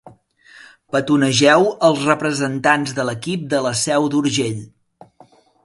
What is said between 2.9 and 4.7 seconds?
de l'equip de la Seu d'Urgell.